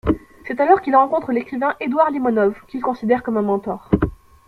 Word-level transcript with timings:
C'est 0.47 0.59
alors 0.59 0.81
qu'il 0.81 0.95
rencontre 0.95 1.31
l'écrivain 1.31 1.75
Edouard 1.79 2.09
Limonov 2.09 2.55
qu'il 2.67 2.81
considère 2.81 3.21
comme 3.21 3.37
un 3.37 3.43
mentor. 3.43 3.87